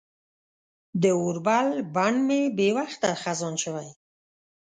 د 1.01 1.03
اوربل 1.19 1.67
بڼ 1.95 2.13
مې 2.27 2.41
بې 2.57 2.69
وخته 2.77 3.09
خزان 3.21 3.55
شوی 3.63 3.89